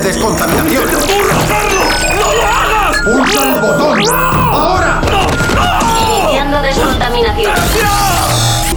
[0.00, 0.84] de descontaminación.
[0.86, 1.88] ¡Burro, Carlos!
[2.14, 2.98] ¡No lo hagas!
[3.04, 4.02] ¡Pulsa el botón!
[4.14, 5.00] ¡Ahora!
[6.20, 7.52] Iniciando descontaminación.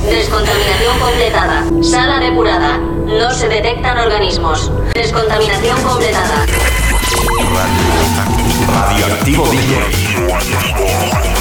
[0.10, 1.64] Descontaminación completada.
[1.84, 2.78] Sala depurada.
[2.78, 4.72] No se detectan organismos.
[4.94, 6.46] Descontaminación completada.
[8.74, 11.41] Radioactivo DJ.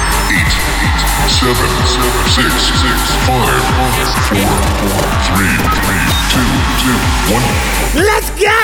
[1.27, 1.69] Seven,
[2.27, 2.49] six,
[2.81, 3.61] six, five,
[4.27, 4.47] four,
[5.27, 6.49] three, three, two,
[6.81, 6.97] two,
[7.33, 7.45] one.
[7.95, 8.57] ¡Let's go!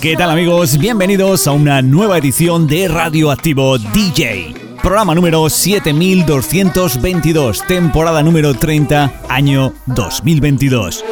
[0.00, 0.78] ¿Qué tal amigos?
[0.78, 4.55] Bienvenidos a una nueva edición de Radioactivo DJ.
[4.86, 11.04] Programa número 7222, temporada número 30, año 2022.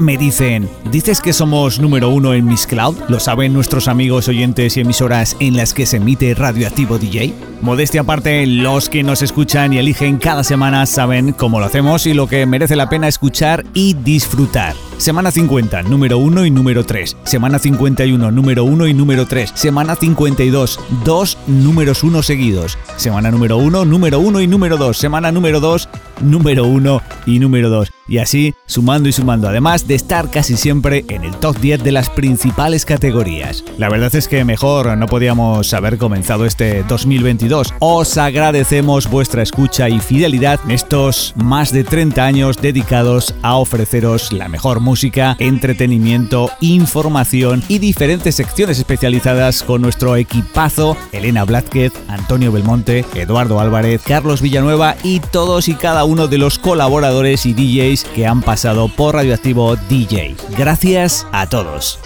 [0.00, 2.96] Me dicen, ¿dices que somos número uno en Miss Cloud?
[3.08, 7.32] ¿Lo saben nuestros amigos oyentes y emisoras en las que se emite Radioactivo DJ?
[7.60, 12.12] Modestia aparte, los que nos escuchan y eligen cada semana saben cómo lo hacemos y
[12.12, 14.74] lo que merece la pena escuchar y disfrutar.
[14.98, 17.16] Semana 50, número 1 y número 3.
[17.22, 19.52] Semana 51, número 1 y número 3.
[19.54, 22.78] Semana 52, dos números 1 seguidos.
[22.96, 24.98] Semana número 1, número 1 y número 2.
[24.98, 25.88] Semana número 2,
[26.22, 27.90] número 1 y número 2.
[28.08, 31.92] Y así, sumando y sumando, además de estar casi siempre en el top 10 de
[31.92, 33.64] las principales categorías.
[33.78, 37.72] La verdad es que mejor no podíamos haber comenzado este 2022.
[37.78, 44.30] Os agradecemos vuestra escucha y fidelidad en estos más de 30 años dedicados a ofreceros
[44.32, 52.52] la mejor música, entretenimiento, información y diferentes secciones especializadas con nuestro equipazo Elena Blázquez, Antonio
[52.52, 58.04] Belmonte, Eduardo Álvarez, Carlos Villanueva y todos y cada uno de los colaboradores y DJs
[58.04, 60.36] que han pasado por Radioactivo DJ.
[60.58, 61.98] Gracias a todos.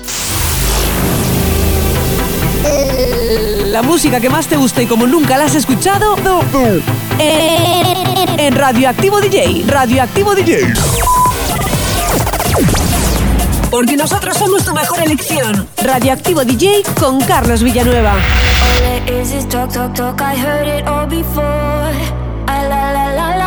[3.67, 6.15] La música que más te gusta y como nunca la has escuchado
[7.19, 7.83] eh,
[8.39, 9.65] en Radioactivo DJ.
[9.67, 10.73] Radioactivo DJ.
[13.69, 15.67] Porque nosotros somos tu mejor elección.
[15.83, 18.13] Radioactivo DJ con Carlos Villanueva.
[18.13, 20.21] All it is is talk, talk, talk.
[20.21, 21.93] I heard it all before.
[22.47, 23.46] I la la la la.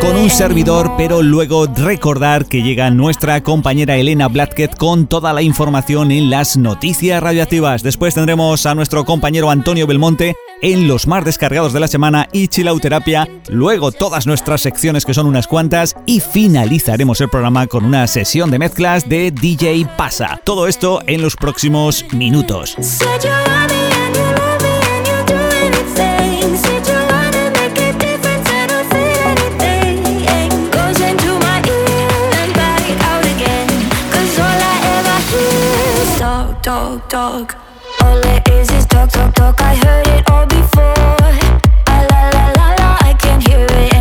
[0.00, 5.42] Con un servidor, pero luego recordar que llega nuestra compañera Elena Blázquez con toda la
[5.42, 7.82] información en las noticias radioactivas.
[7.82, 12.48] Después tendremos a nuestro compañero Antonio Belmonte en los más descargados de la semana y
[12.48, 13.28] Chilauterapia.
[13.48, 18.50] Luego todas nuestras secciones que son unas cuantas y finalizaremos el programa con una sesión
[18.50, 20.40] de mezclas de DJ Pasa.
[20.44, 22.76] Todo esto en los próximos minutos.
[37.08, 37.56] Talk.
[38.00, 39.60] All it is is talk, talk, talk.
[39.60, 40.94] I heard it all before.
[41.86, 43.91] Ah, la, la, la, la, I can't hear it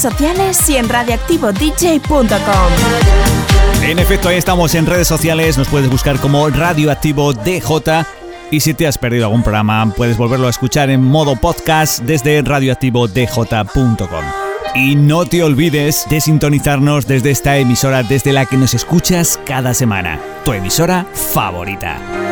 [0.00, 2.28] sociales y en radioactivodj.com.
[3.82, 8.04] En efecto, ahí estamos en redes sociales, nos puedes buscar como Radioactivo DJ
[8.50, 12.40] y si te has perdido algún programa, puedes volverlo a escuchar en modo podcast desde
[12.42, 14.24] radioactivodj.com.
[14.74, 19.74] Y no te olvides de sintonizarnos desde esta emisora desde la que nos escuchas cada
[19.74, 22.27] semana, tu emisora favorita.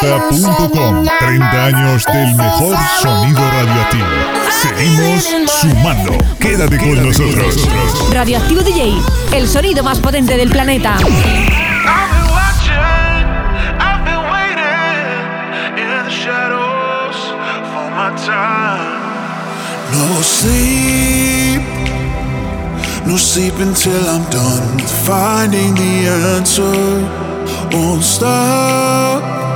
[0.00, 4.06] 30 años del mejor sonido radioactivo.
[4.62, 5.24] Seguimos
[5.60, 6.12] sumando.
[6.38, 7.68] Quédate con nosotros.
[8.12, 8.94] Radioactivo DJ,
[9.32, 10.96] el sonido más potente del planeta.
[19.92, 21.62] No sleep,
[23.06, 27.30] no sleep until I'm done finding the answer.
[27.72, 29.49] Won't stop.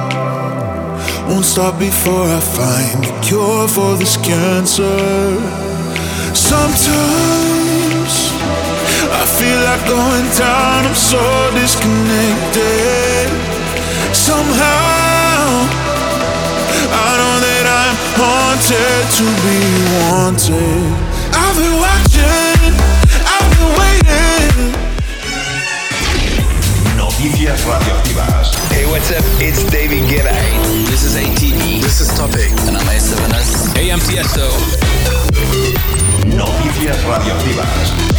[1.45, 5.37] stop before I find a cure for this cancer.
[6.33, 8.15] Sometimes
[9.13, 11.21] I feel like going down, I'm so
[11.53, 13.29] disconnected.
[14.17, 15.69] Somehow
[16.97, 19.61] I know that I'm haunted to be
[20.01, 20.97] wanted.
[21.37, 22.73] I've been watching,
[23.21, 24.73] I've been waiting.
[26.97, 28.54] Noticias radioactivas.
[28.75, 29.23] Hey, what's up?
[29.39, 30.35] It's David Guetta.
[30.91, 31.81] This is ATB.
[31.81, 32.51] This is Topic.
[32.67, 33.71] And I'm A7S.
[33.79, 33.95] Hey,
[36.27, 37.69] Noticias radioactivas.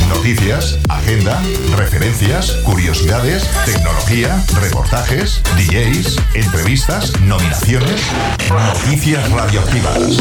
[0.08, 1.42] Noticias, agenda,
[1.76, 8.02] referencias, curiosidades, tecnología, reportajes, DJs, entrevistas, nominaciones.
[8.50, 10.18] Noticias radioactivas.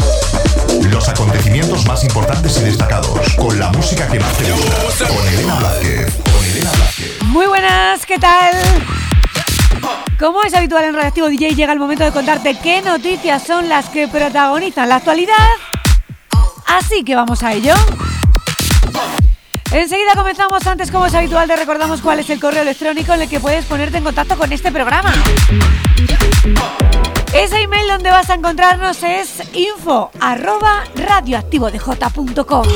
[0.91, 5.55] Los acontecimientos más importantes y destacados, con la música que más te gusta, con Elena
[5.55, 6.13] Blázquez.
[6.29, 7.21] Con Elena Blázquez.
[7.23, 8.53] Muy buenas, ¿qué tal?
[10.19, 13.89] Como es habitual en Radioactivo DJ, llega el momento de contarte qué noticias son las
[13.89, 15.35] que protagonizan la actualidad.
[16.65, 17.73] Así que vamos a ello.
[19.71, 23.29] Enseguida comenzamos, antes como es habitual te recordamos cuál es el correo electrónico en el
[23.29, 25.11] que puedes ponerte en contacto con este programa.
[27.33, 32.67] Ese email donde vas a encontrarnos es info radioactivodj.com.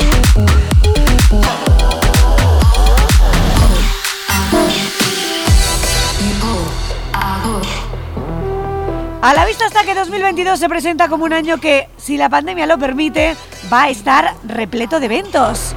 [9.22, 12.66] A la vista está que 2022 se presenta como un año que, si la pandemia
[12.66, 13.36] lo permite,
[13.70, 15.74] va a estar repleto de eventos.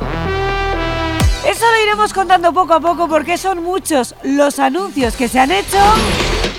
[1.46, 5.52] Eso lo iremos contando poco a poco porque son muchos los anuncios que se han
[5.52, 5.78] hecho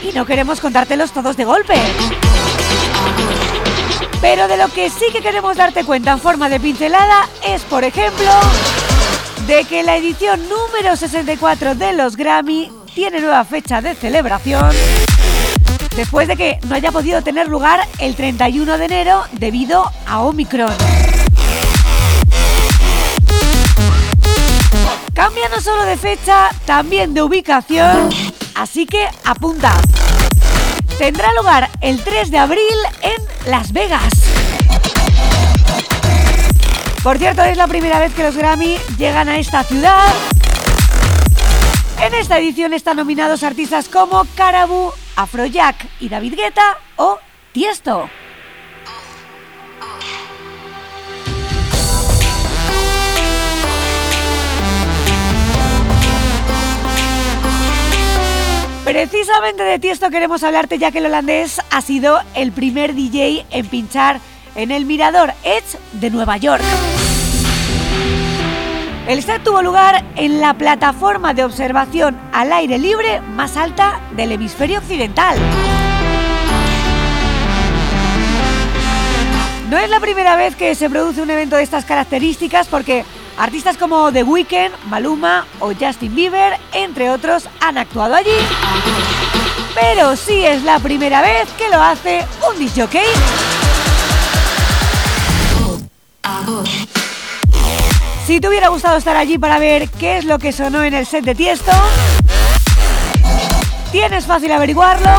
[0.02, 1.74] y no queremos contártelos todos de golpe.
[4.20, 7.82] Pero de lo que sí que queremos darte cuenta en forma de pincelada es, por
[7.84, 8.30] ejemplo,
[9.46, 14.70] de que la edición número 64 de los Grammy tiene nueva fecha de celebración
[15.96, 20.72] después de que no haya podido tener lugar el 31 de enero debido a Omicron.
[25.12, 28.10] Cambia no solo de fecha, también de ubicación,
[28.54, 29.80] así que apunta.
[30.98, 34.12] Tendrá lugar el 3 de abril en Las Vegas.
[37.02, 40.12] Por cierto, es la primera vez que los Grammy llegan a esta ciudad.
[42.00, 47.18] En esta edición están nominados artistas como Carabú, Afrojack y David Guetta o
[47.52, 48.08] Tiesto.
[58.84, 63.66] Precisamente de Tiesto queremos hablarte ya que el holandés ha sido el primer DJ en
[63.66, 64.20] pinchar
[64.56, 66.62] en el Mirador Edge de Nueva York.
[69.06, 74.32] El set tuvo lugar en la plataforma de observación al aire libre más alta del
[74.32, 75.38] hemisferio occidental.
[79.68, 83.04] No es la primera vez que se produce un evento de estas características porque
[83.36, 88.30] artistas como The Weeknd, Maluma o Justin Bieber, entre otros, han actuado allí.
[89.74, 93.02] Pero sí es la primera vez que lo hace un disc jockey.
[98.26, 101.04] Si te hubiera gustado estar allí para ver qué es lo que sonó en el
[101.04, 101.72] set de Tiesto,
[103.92, 105.10] tienes fácil averiguarlo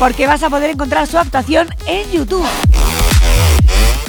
[0.00, 2.44] porque vas a poder encontrar su actuación en YouTube.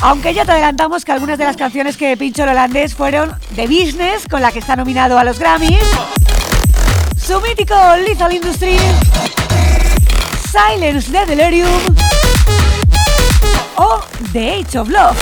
[0.02, 3.68] Aunque ya te adelantamos que algunas de las canciones que pinchó el holandés fueron The
[3.68, 5.78] Business, con la que está nominado a los Grammys,
[7.24, 7.76] su mítico
[8.08, 8.78] Lethal Industry,
[10.52, 11.96] Silence de Delirium
[13.76, 14.02] o
[14.34, 15.18] The Age of Love.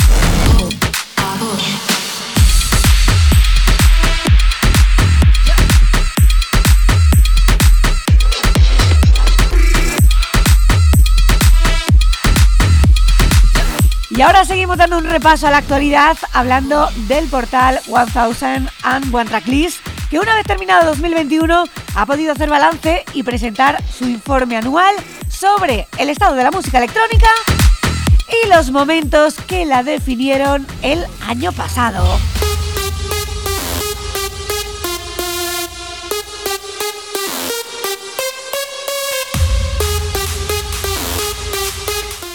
[14.13, 19.30] Y ahora seguimos dando un repaso a la actualidad hablando del portal 1000 and One
[19.30, 21.63] Track List, que una vez terminado 2021
[21.96, 24.94] ha podido hacer balance y presentar su informe anual
[25.30, 27.30] sobre el estado de la música electrónica
[28.44, 32.03] y los momentos que la definieron el año pasado.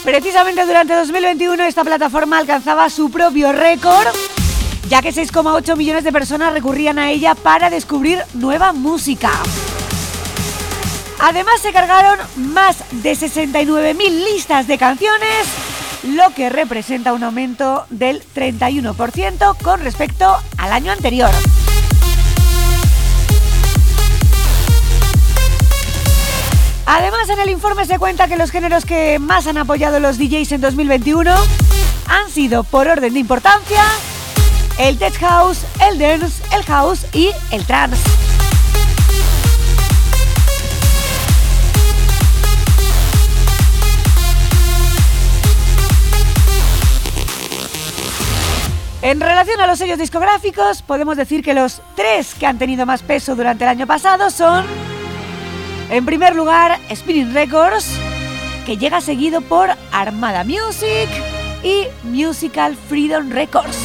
[0.07, 4.07] Precisamente durante 2021 esta plataforma alcanzaba su propio récord,
[4.89, 9.33] ya que 6,8 millones de personas recurrían a ella para descubrir nueva música.
[11.19, 15.49] Además se cargaron más de 69.000 listas de canciones,
[16.05, 21.33] lo que representa un aumento del 31% con respecto al año anterior.
[26.87, 30.53] Además, en el informe se cuenta que los géneros que más han apoyado los DJs
[30.53, 31.35] en 2021
[32.07, 33.83] han sido, por orden de importancia,
[34.79, 38.01] el tech house, el dance, el house y el trance.
[49.03, 53.03] En relación a los sellos discográficos, podemos decir que los tres que han tenido más
[53.03, 54.65] peso durante el año pasado son
[55.89, 57.97] en primer lugar, Spinning Records,
[58.65, 61.09] que llega seguido por Armada Music
[61.63, 63.79] y Musical Freedom Records.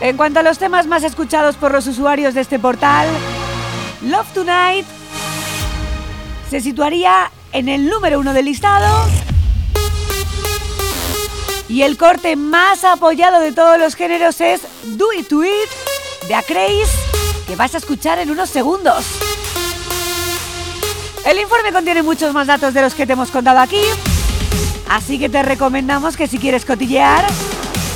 [0.00, 3.08] En cuanto a los temas más escuchados por los usuarios de este portal,
[4.02, 4.86] Love Tonight
[6.48, 8.86] se situaría en el número uno del listado
[11.68, 14.62] y el corte más apoyado de todos los géneros es
[14.96, 15.68] Do It To It
[16.26, 16.88] de Acraze,
[17.46, 19.04] que vas a escuchar en unos segundos.
[21.26, 23.82] El informe contiene muchos más datos de los que te hemos contado aquí,
[24.88, 27.26] así que te recomendamos que si quieres cotillear,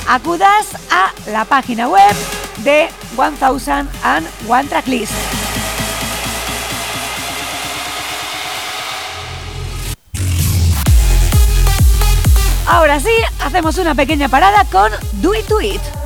[0.07, 2.15] acudas a la página web
[2.59, 5.32] de 1000 and One Track List.
[12.73, 13.13] Ahora sí,
[13.45, 16.02] hacemos una pequeña parada con Do It To It.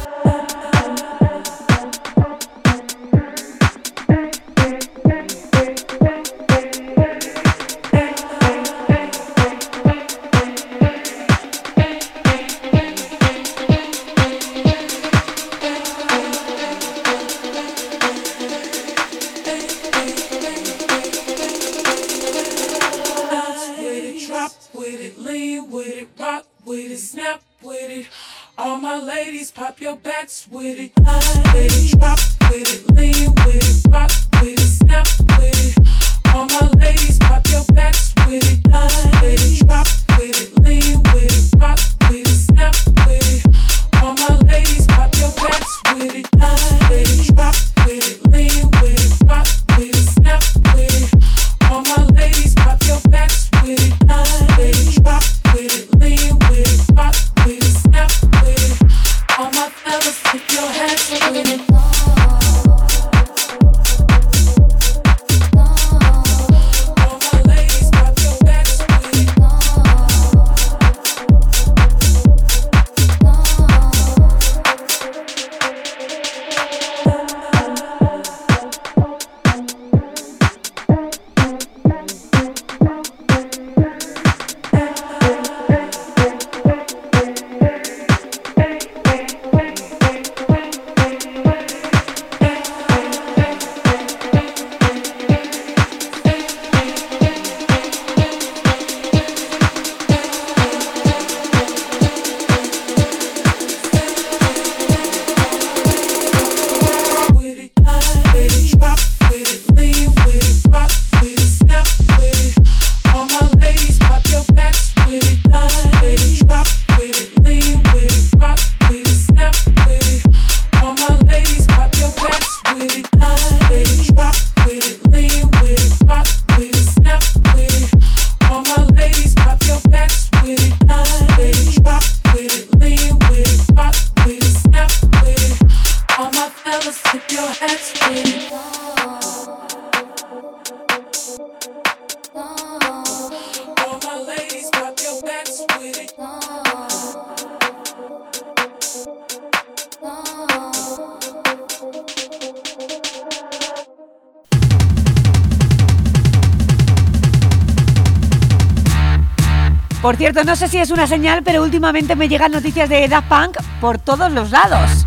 [160.57, 163.99] No sé si es una señal, pero últimamente me llegan noticias de Daft Punk por
[163.99, 165.07] todos los lados.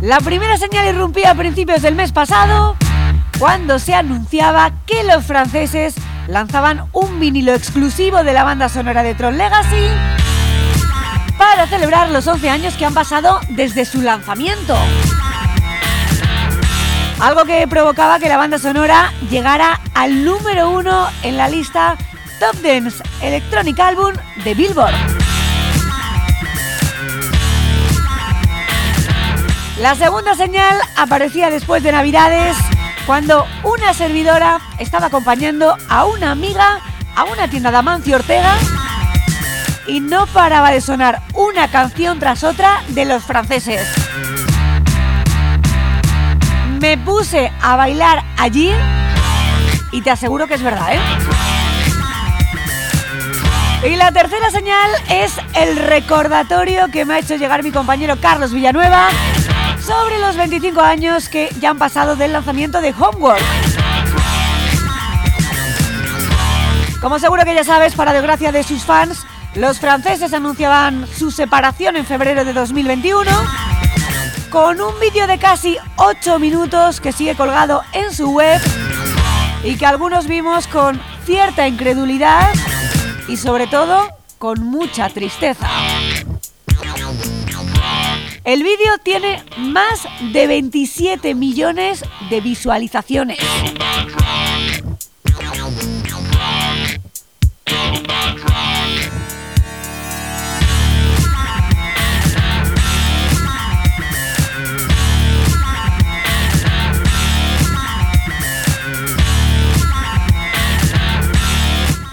[0.00, 2.74] La primera señal irrumpía a principios del mes pasado,
[3.38, 5.94] cuando se anunciaba que los franceses
[6.26, 9.88] lanzaban un vinilo exclusivo de la banda sonora de Tron Legacy
[11.36, 14.74] para celebrar los 11 años que han pasado desde su lanzamiento.
[17.20, 21.98] Algo que provocaba que la banda sonora llegara al número uno en la lista
[22.38, 24.94] Top Dance Electronic Album de Billboard.
[29.80, 32.56] La segunda señal aparecía después de Navidades,
[33.06, 36.80] cuando una servidora estaba acompañando a una amiga
[37.14, 38.54] a una tienda de Amancio Ortega
[39.86, 43.86] y no paraba de sonar una canción tras otra de los franceses.
[46.80, 48.70] Me puse a bailar allí
[49.92, 51.25] y te aseguro que es verdad, ¿eh?
[53.86, 58.52] Y la tercera señal es el recordatorio que me ha hecho llegar mi compañero Carlos
[58.52, 59.10] Villanueva
[59.80, 63.40] sobre los 25 años que ya han pasado del lanzamiento de Homework.
[67.00, 71.96] Como seguro que ya sabes, para desgracia de sus fans, los franceses anunciaban su separación
[71.96, 73.30] en febrero de 2021
[74.50, 78.60] con un vídeo de casi 8 minutos que sigue colgado en su web
[79.62, 82.48] y que algunos vimos con cierta incredulidad
[83.28, 84.08] y sobre todo
[84.38, 85.68] con mucha tristeza.
[88.44, 93.38] El vídeo tiene más de 27 millones de visualizaciones.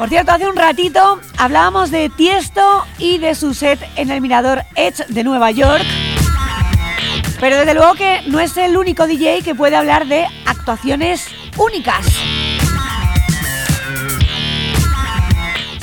[0.04, 4.62] Por cierto, hace un ratito hablábamos de Tiesto y de su set en el Mirador
[4.76, 5.86] Edge de Nueva York.
[7.39, 12.06] Pero desde luego que no es el único DJ que puede hablar de actuaciones únicas.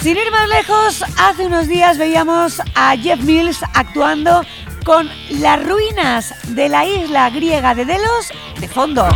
[0.02, 4.44] Sin ir más lejos, hace unos días veíamos a Jeff Mills actuando
[4.84, 8.28] con las ruinas de la isla griega de Delos
[8.60, 9.08] de fondo.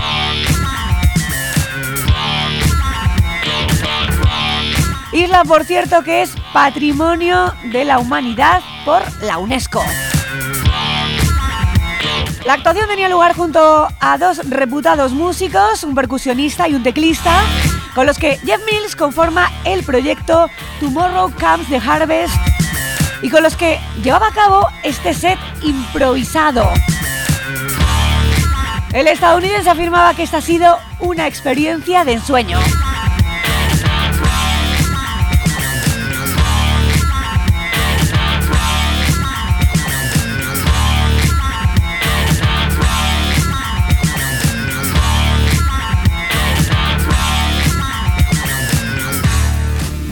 [5.14, 9.80] Isla, por cierto, que es Patrimonio de la Humanidad por la UNESCO.
[12.44, 17.32] La actuación tenía lugar junto a dos reputados músicos, un percusionista y un teclista,
[17.94, 20.50] con los que Jeff Mills conforma el proyecto
[20.80, 22.34] Tomorrow Comes the Harvest
[23.22, 26.68] y con los que llevaba a cabo este set improvisado.
[28.92, 32.58] El estadounidense afirmaba que esta ha sido una experiencia de ensueño.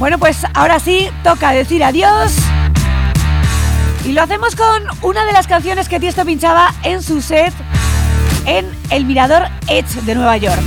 [0.03, 2.35] Bueno, pues ahora sí, toca decir adiós.
[4.05, 7.55] Y lo hacemos con una de las canciones que Tiesto pinchaba en su set
[8.45, 10.61] en el Mirador Edge de Nueva York.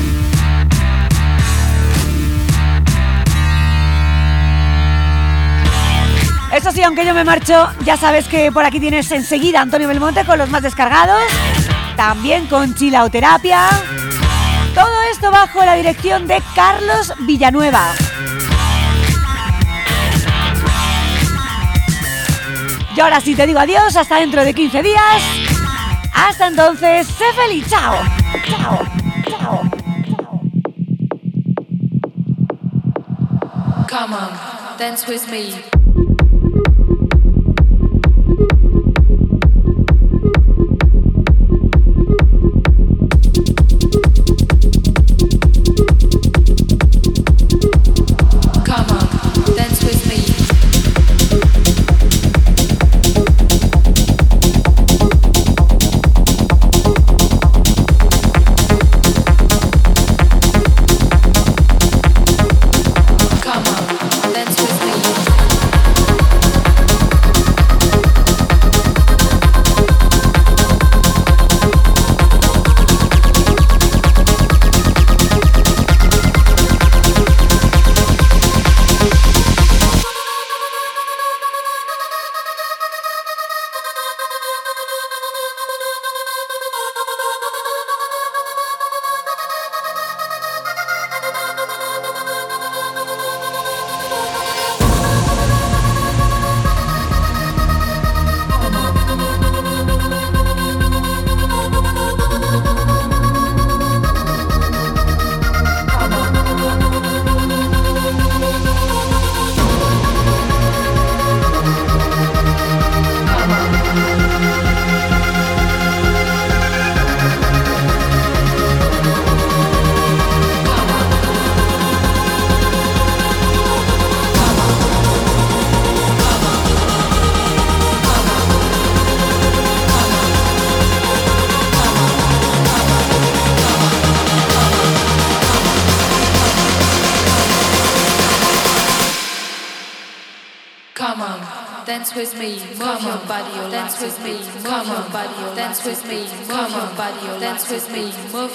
[6.54, 10.24] Eso sí, aunque yo me marcho, ya sabes que por aquí tienes enseguida Antonio Belmonte
[10.24, 11.22] con los más descargados,
[11.98, 13.68] también con Chilauterapia.
[14.74, 17.92] Todo esto bajo la dirección de Carlos Villanueva.
[22.96, 25.22] Y ahora sí te digo adiós, hasta dentro de 15 días.
[26.14, 27.96] Hasta entonces, sé feliz, chao.
[28.48, 28.80] Chao,
[29.28, 29.62] chao.
[33.90, 35.75] Come on, dance with me.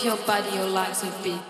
[0.04, 1.49] Your body, your legs with beat.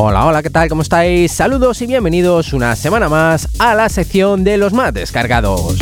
[0.00, 0.68] Hola, hola, ¿qué tal?
[0.68, 1.32] ¿Cómo estáis?
[1.32, 5.76] Saludos y bienvenidos una semana más a la sección de los más descargados.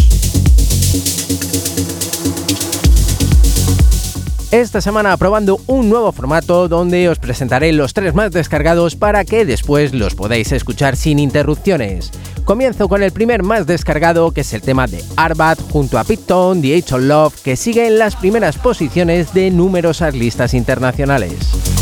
[4.50, 9.44] Esta semana probando un nuevo formato donde os presentaré los tres más descargados para que
[9.44, 12.10] después los podáis escuchar sin interrupciones.
[12.46, 16.62] Comienzo con el primer más descargado que es el tema de Arbat junto a Pitton,
[16.62, 21.75] The Age of Love que sigue en las primeras posiciones de numerosas listas internacionales.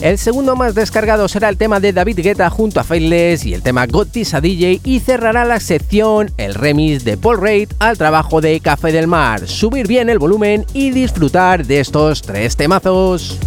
[0.00, 3.62] El segundo más descargado será el tema de David Guetta junto a Faithless y el
[3.62, 8.40] tema Got a DJ y cerrará la sección el remix de Paul Reid al trabajo
[8.40, 9.46] de Café del Mar.
[9.46, 13.38] Subir bien el volumen y disfrutar de estos tres temazos.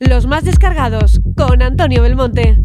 [0.00, 2.58] Los más descargados con Antonio Belmonte.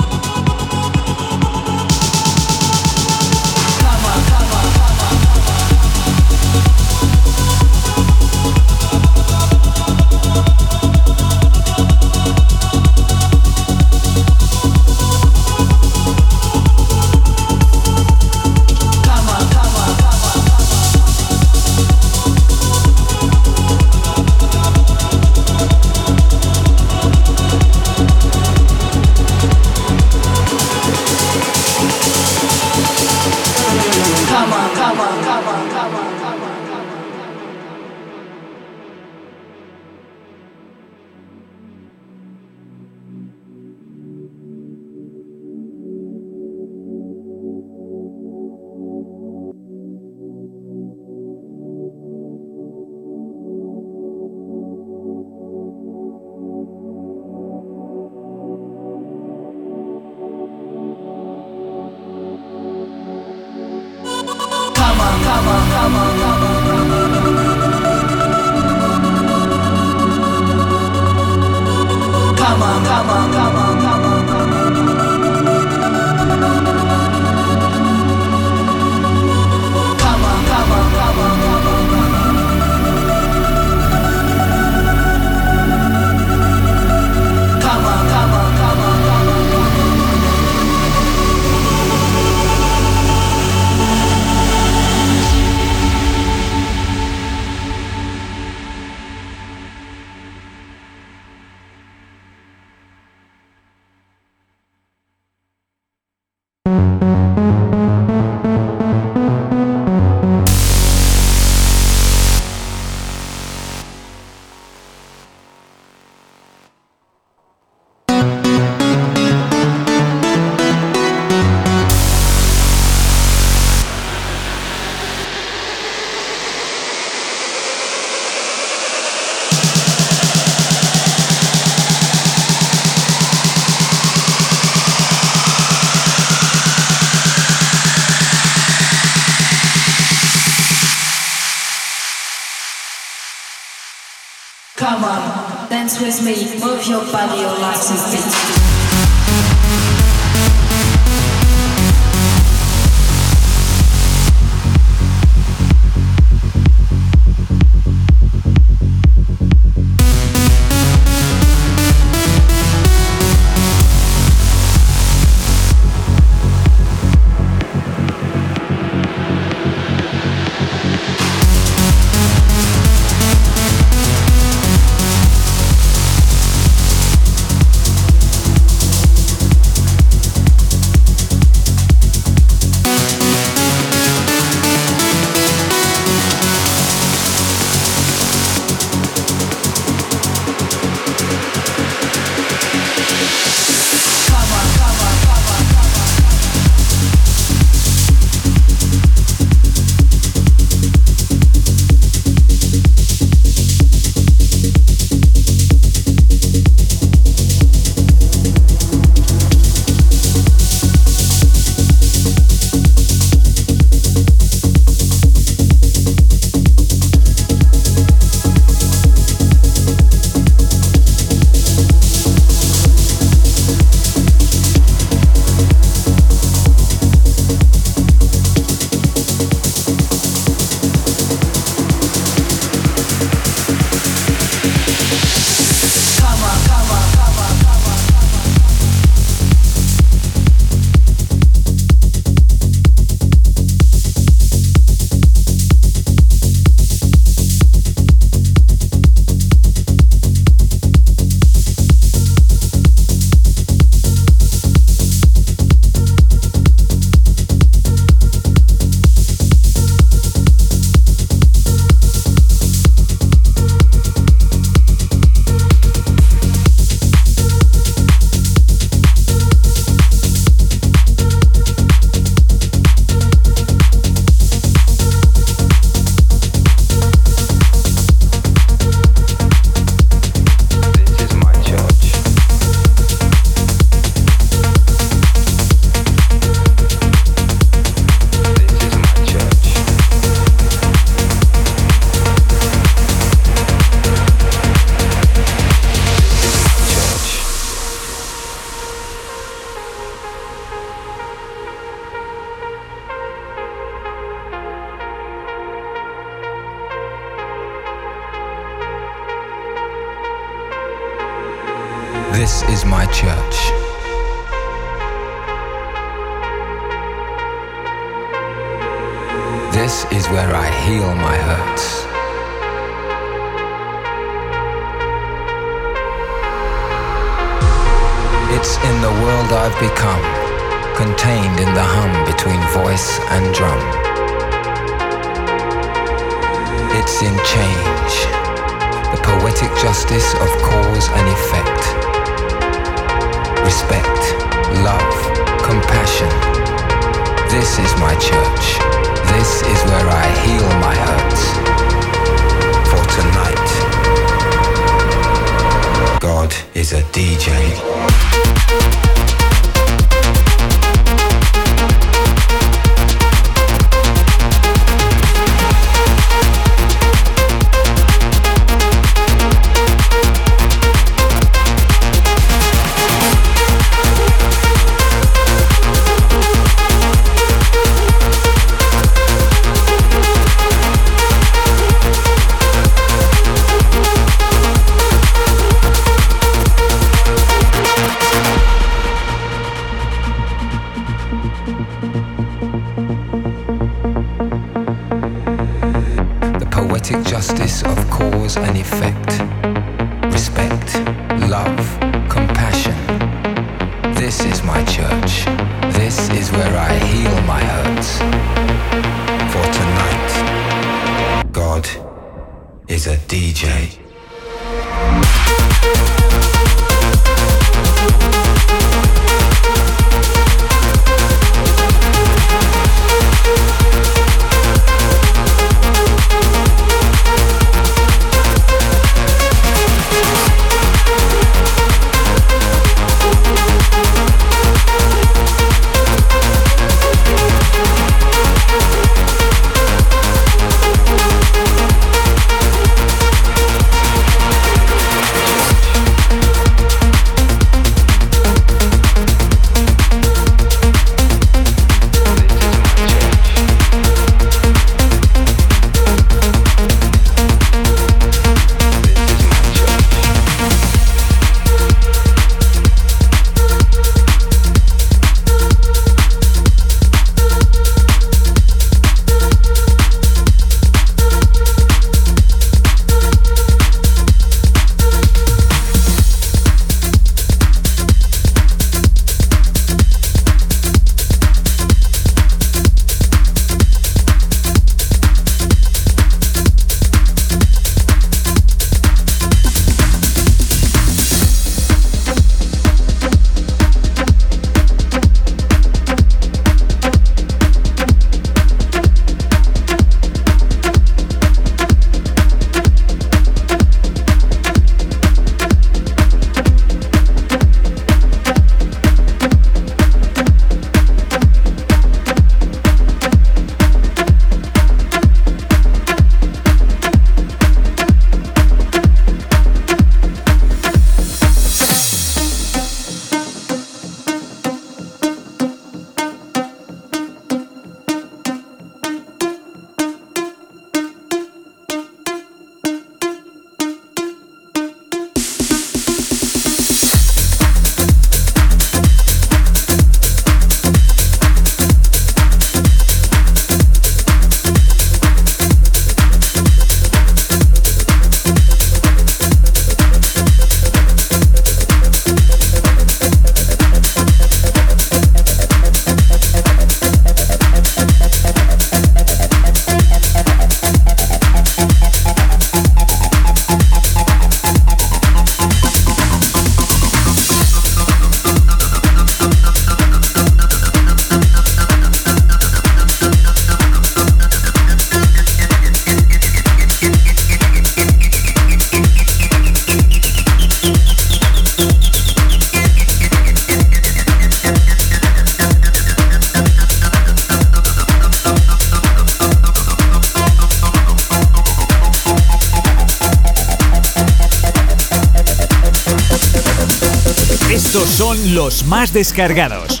[599.13, 600.00] Descargados.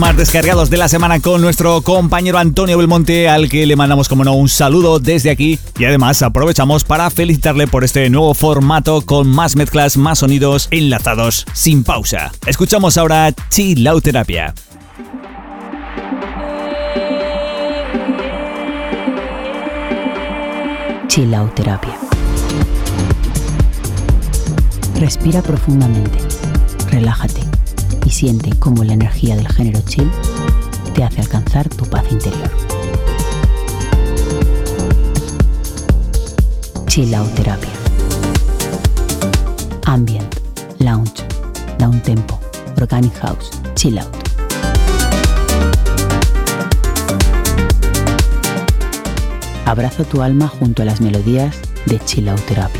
[0.00, 4.24] Más descargados de la semana con nuestro compañero Antonio Belmonte, al que le mandamos, como
[4.24, 5.58] no, un saludo desde aquí.
[5.78, 11.44] Y además aprovechamos para felicitarle por este nuevo formato con más mezclas, más sonidos enlazados
[11.52, 12.32] sin pausa.
[12.46, 14.54] Escuchamos ahora Chilauterapia.
[21.08, 21.98] Chilauterapia.
[24.98, 26.18] Respira profundamente,
[26.90, 27.49] relájate
[28.20, 30.10] siente cómo la energía del género chill
[30.94, 32.50] te hace alcanzar tu paz interior.
[36.86, 37.70] Chilauterapia.
[39.86, 40.34] Ambient,
[40.80, 41.24] lounge,
[41.78, 42.38] down tempo,
[42.78, 44.14] organic house, chill out.
[49.64, 51.56] Abraza tu alma junto a las melodías
[51.86, 52.79] de Chilauterapia.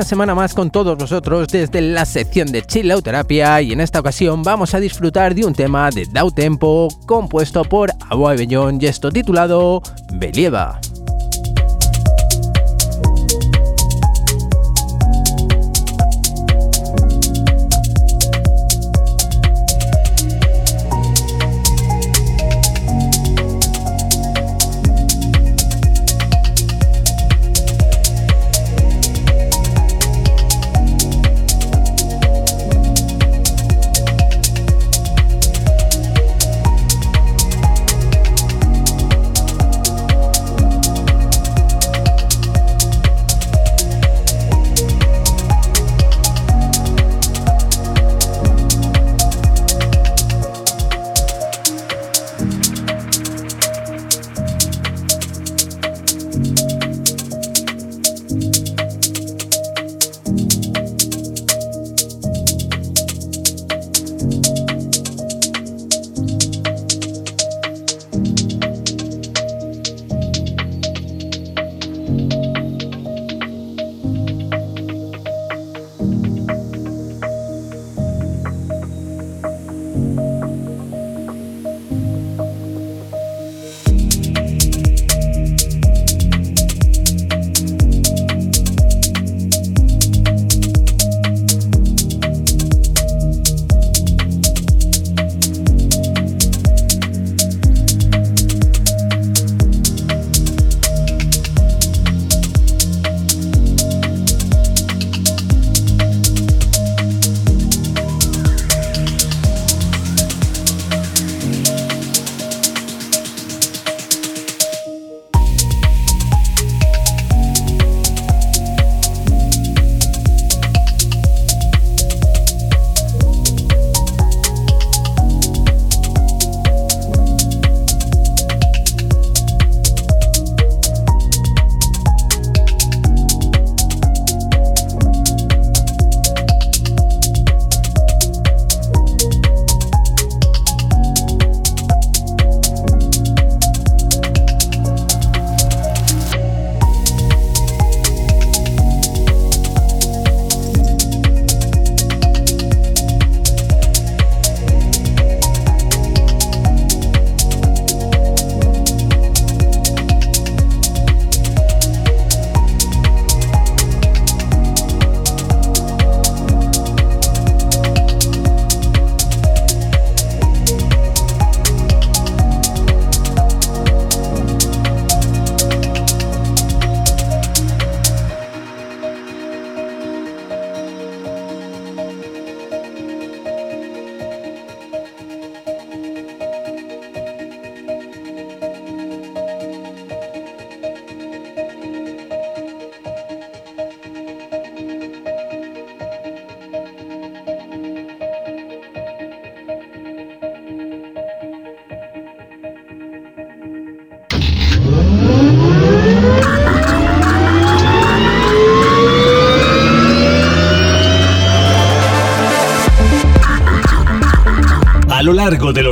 [0.00, 4.42] una semana más con todos vosotros desde la sección de Chilauterapia y en esta ocasión
[4.42, 9.10] vamos a disfrutar de un tema de Dao Tempo compuesto por Aboy Bellón y esto
[9.10, 9.82] titulado
[10.14, 10.80] Believa.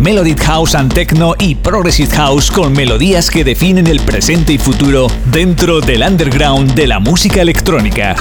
[0.00, 5.08] Melodic House and Techno y Progressive House con melodías que definen el presente y futuro
[5.26, 8.16] dentro del underground de la música electrónica.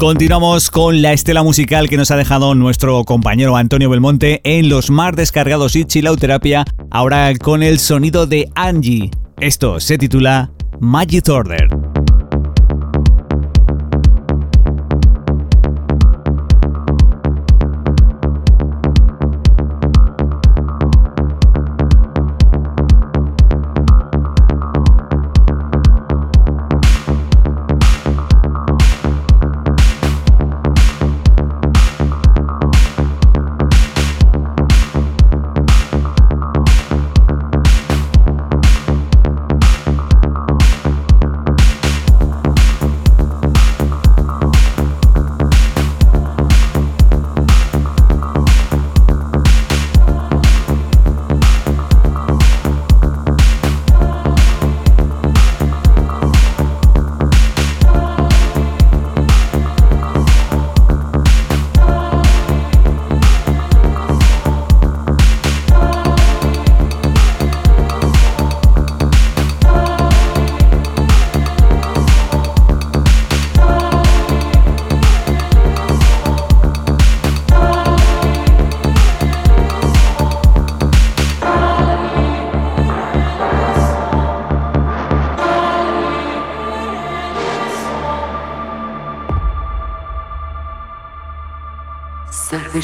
[0.00, 4.90] Continuamos con la estela musical que nos ha dejado nuestro compañero Antonio Belmonte en los
[4.90, 9.10] más descargados y chilauterapia, ahora con el sonido de Angie.
[9.40, 11.79] Esto se titula Magic Order.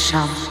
[0.07, 0.46] 上。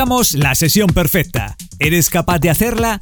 [0.00, 1.56] La sesión perfecta.
[1.78, 2.98] ¿Eres capaz de hacerla?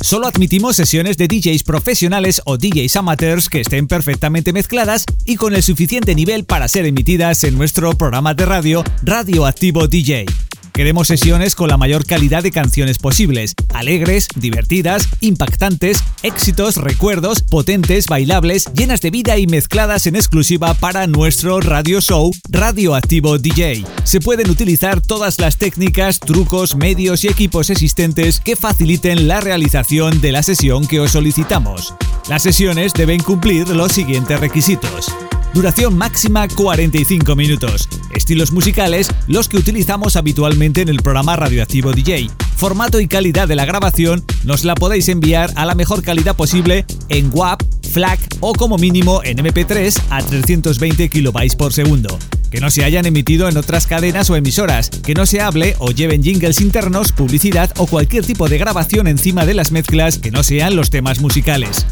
[0.00, 5.54] Solo admitimos sesiones de DJs profesionales o DJs amateurs que estén perfectamente mezcladas y con
[5.54, 10.24] el suficiente nivel para ser emitidas en nuestro programa de radio Radioactivo DJ.
[10.72, 18.08] Queremos sesiones con la mayor calidad de canciones posibles, alegres, divertidas, impactantes, éxitos, recuerdos, potentes,
[18.08, 23.84] bailables, llenas de vida y mezcladas en exclusiva para nuestro radio show Radioactivo DJ.
[24.02, 30.20] Se pueden utilizar todas las técnicas, trucos, medios y equipos existentes que faciliten la realización
[30.20, 31.94] de la sesión que os solicitamos.
[32.28, 35.06] Las sesiones deben cumplir los siguientes requisitos.
[35.54, 37.88] Duración máxima 45 minutos.
[38.12, 42.28] Estilos musicales los que utilizamos habitualmente en el programa Radioactivo DJ.
[42.56, 46.86] Formato y calidad de la grabación nos la podéis enviar a la mejor calidad posible
[47.10, 52.18] en WAP, FLAC o como mínimo en MP3 a 320 kilobytes por segundo.
[52.50, 55.90] Que no se hayan emitido en otras cadenas o emisoras, que no se hable o
[55.90, 60.42] lleven jingles internos, publicidad o cualquier tipo de grabación encima de las mezclas que no
[60.42, 61.84] sean los temas musicales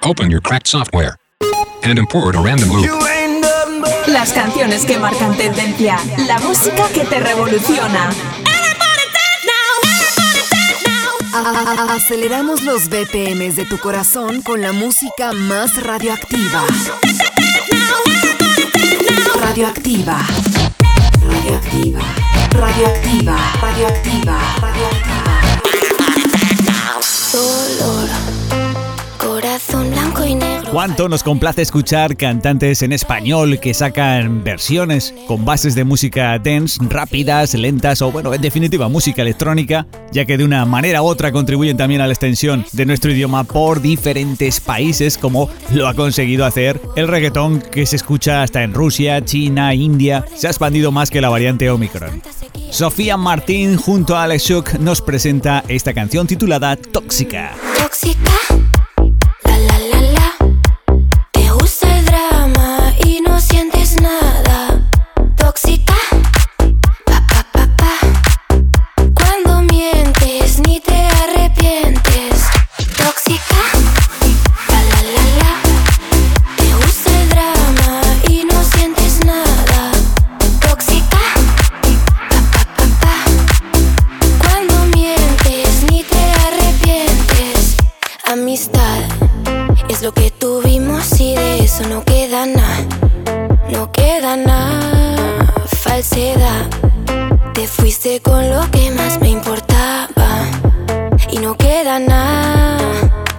[0.07, 1.15] Open your cracked software
[1.83, 2.87] and import a random loop.
[4.07, 5.97] Las canciones que marcan tendencia,
[6.27, 8.09] la música que te revoluciona.
[11.33, 16.63] A- Aceleramos los BPMs de tu corazón con la música más radioactiva.
[19.41, 20.19] Radioactiva.
[21.21, 21.99] Radioactiva.
[22.51, 23.35] Radioactiva.
[23.59, 24.37] Radioactiva.
[24.61, 25.06] Radioactiva.
[29.57, 30.69] Corazón blanco y negro.
[30.71, 36.77] ¿Cuánto nos complace escuchar cantantes en español que sacan versiones con bases de música dance,
[36.87, 41.31] rápidas, lentas o, bueno, en definitiva, música electrónica, ya que de una manera u otra
[41.31, 46.45] contribuyen también a la extensión de nuestro idioma por diferentes países, como lo ha conseguido
[46.45, 51.09] hacer el reggaetón que se escucha hasta en Rusia, China, India, se ha expandido más
[51.09, 52.21] que la variante Omicron.
[52.69, 57.53] Sofía Martín junto a Alex Shook nos presenta esta canción titulada Tóxica.
[57.79, 58.31] Tóxica,
[98.23, 100.07] Con lo que más me importaba.
[101.31, 102.77] Y no queda nada.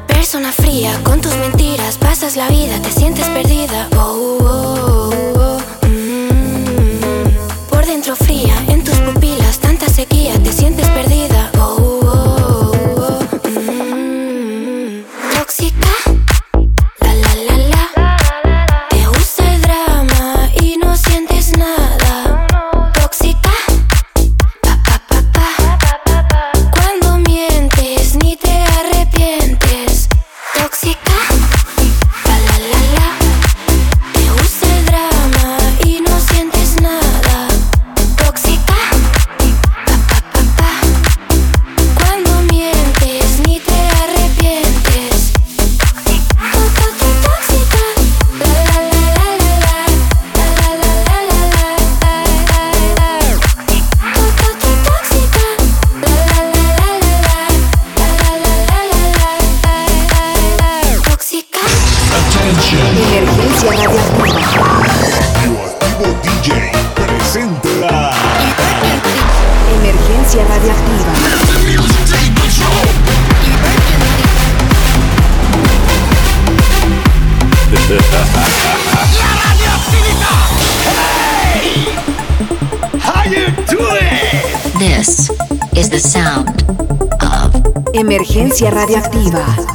[0.07, 3.89] Persona fría, con tus mentiras pasas la vida, te sientes perdida.
[3.97, 4.98] Oh, oh, oh,
[88.59, 89.68] frecuencia radioactiva.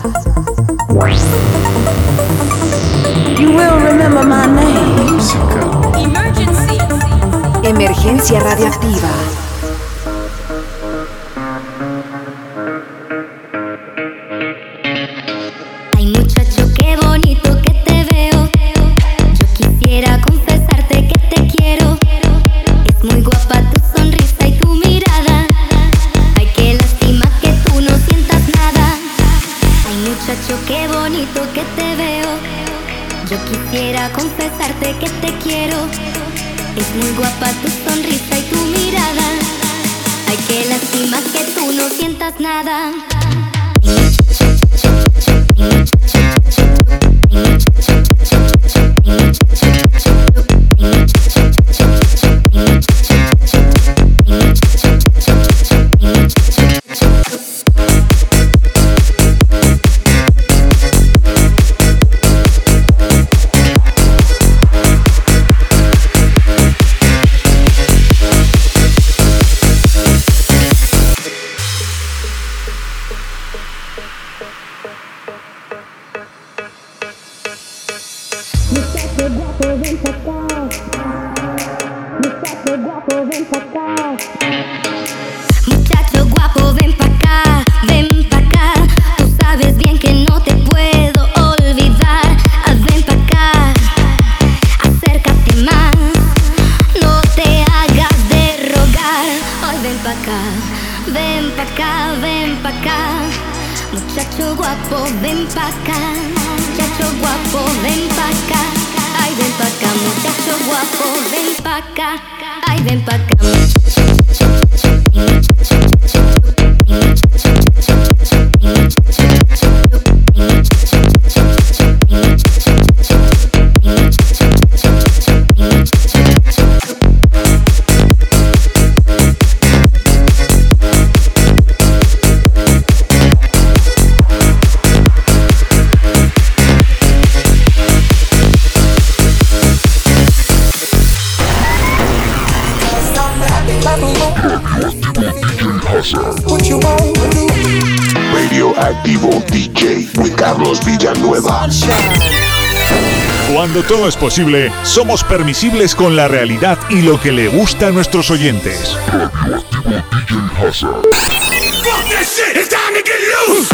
[153.54, 157.91] Cuando todo es posible, somos permisibles con la realidad y lo que le gusta a
[157.91, 158.97] nuestros oyentes.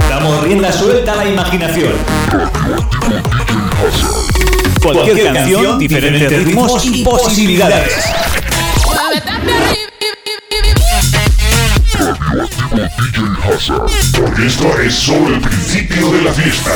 [0.09, 1.93] Damos rienda suelta a la imaginación.
[4.83, 7.93] Cualquier, canción, diferentes ritmos y posibilidades.
[14.13, 16.71] Porque esto es solo el principio de la fiesta.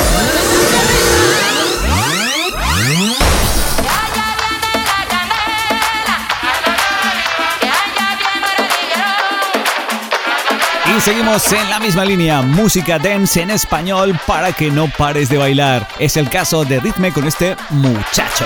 [10.95, 15.39] Y seguimos en la misma línea, música dance en español para que no pares de
[15.39, 15.87] bailar.
[15.97, 18.45] Es el caso de Ritme con este muchacho.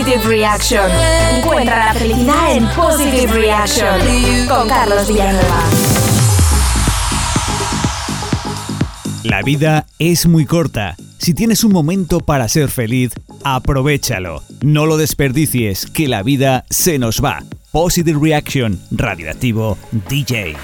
[0.00, 0.90] Positive Reaction.
[1.36, 5.62] Encuentra la felicidad en Positive Reaction con Carlos Villanueva.
[9.24, 10.96] La vida es muy corta.
[11.18, 13.12] Si tienes un momento para ser feliz,
[13.44, 14.42] aprovechalo.
[14.62, 17.44] No lo desperdicies, que la vida se nos va.
[17.70, 19.76] Positive Reaction, radioactivo
[20.08, 20.56] DJ.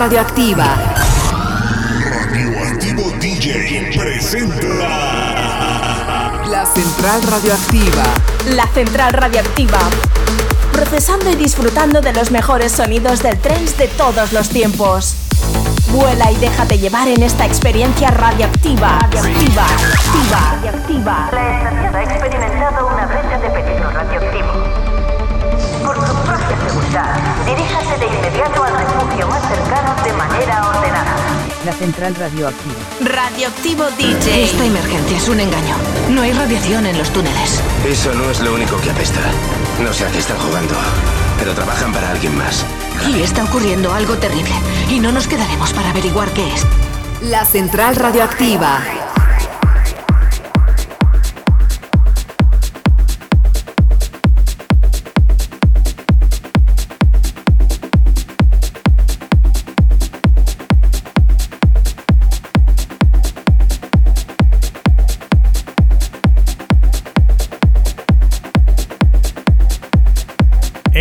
[0.00, 0.64] Radioactiva.
[2.08, 4.64] Radioactivo DJ presenta
[6.48, 8.04] La Central Radioactiva.
[8.46, 9.78] La central radioactiva.
[10.72, 15.16] Procesando y disfrutando de los mejores sonidos del trance de todos los tiempos.
[15.90, 19.00] Vuela y déjate llevar en esta experiencia radioactiva.
[19.00, 19.66] Radioactiva.
[19.66, 20.40] Radioactiva.
[20.50, 21.28] radioactiva.
[21.30, 24.48] La estación ha experimentado una brecha de peligro radioactivo.
[25.84, 28.69] Por su propia seguridad, diríjase de inmediato al
[31.64, 32.76] La central radioactiva.
[33.02, 34.44] Radioactivo DJ.
[34.44, 35.74] Esta emergencia es un engaño.
[36.08, 37.60] No hay radiación en los túneles.
[37.86, 39.20] Eso no es lo único que apesta.
[39.82, 40.74] No sé a qué están jugando,
[41.38, 42.64] pero trabajan para alguien más.
[43.06, 44.54] Y está ocurriendo algo terrible.
[44.88, 46.64] Y no nos quedaremos para averiguar qué es.
[47.20, 48.99] La Central Radioactiva.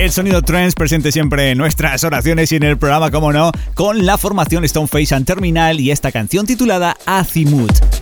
[0.09, 4.07] El sonido trance presente siempre en nuestras oraciones y en el programa, como no, con
[4.07, 7.98] la formación Stoneface and Terminal y esta canción titulada Azimut.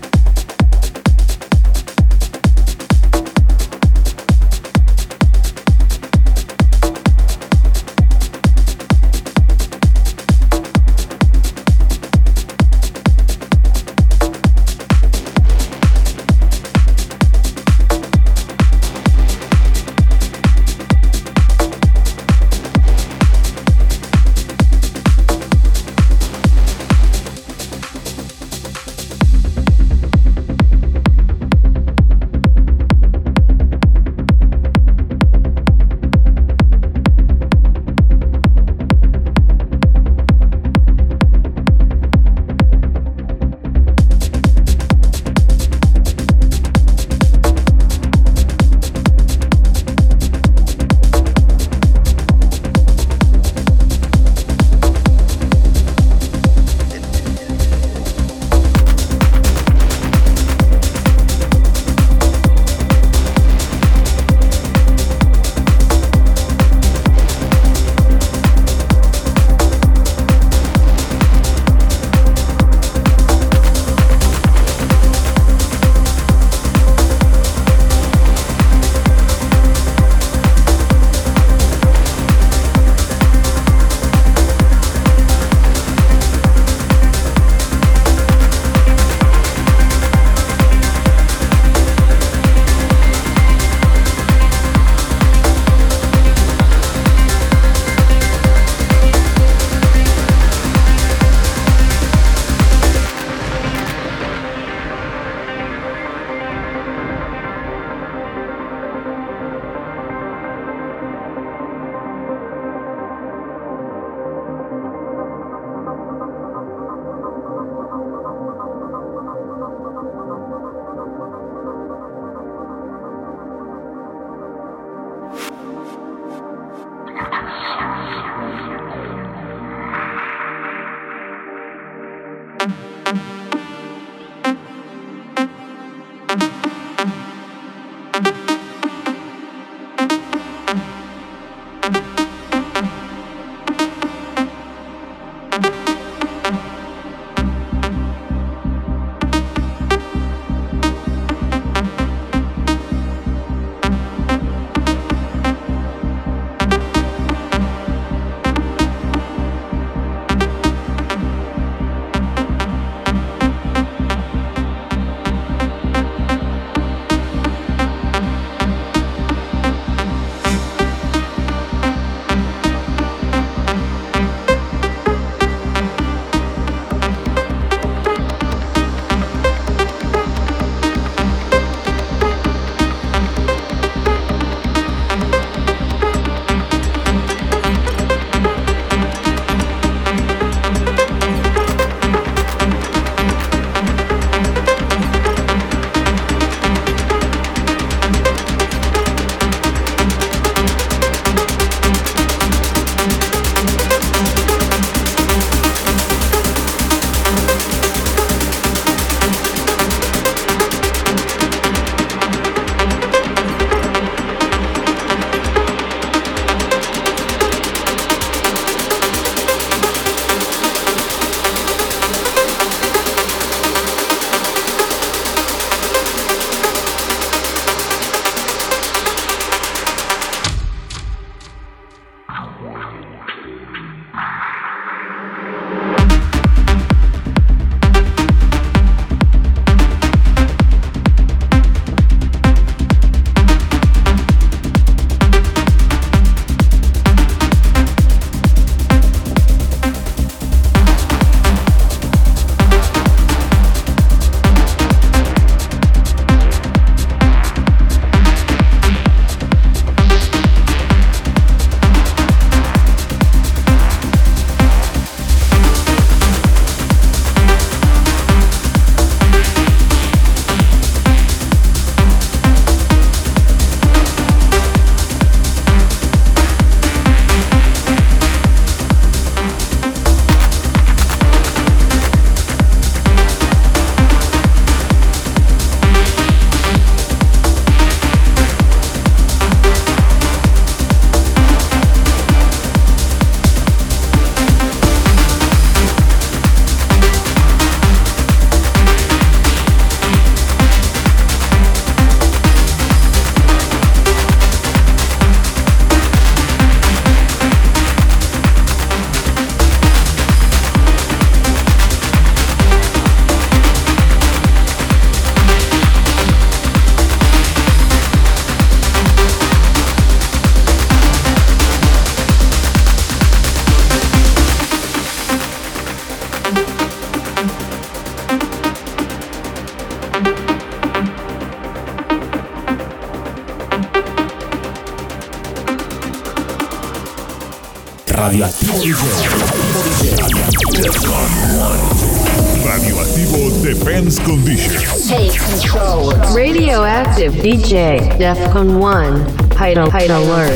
[348.17, 349.27] DEFCON 1,
[349.57, 350.51] height, height alert.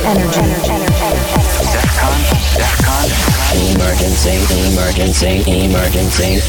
[3.53, 4.39] Emergency,
[4.73, 6.41] emergency, emergency.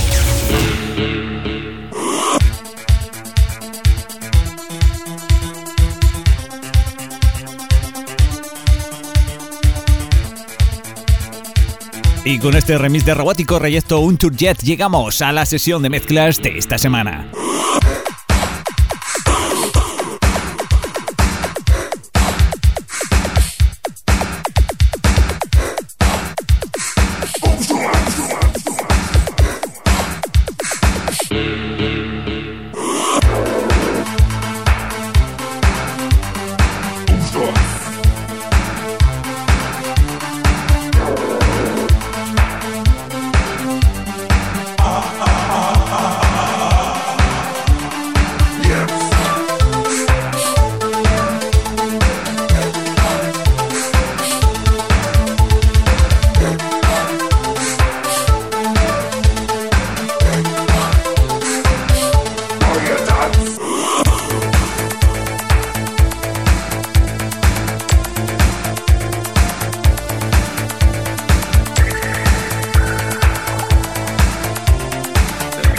[12.24, 15.90] Y con este remix de robótico proyecto Un Tour Jet llegamos a la sesión de
[15.90, 17.28] mezclas de esta semana.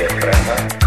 [0.04, 0.83] Si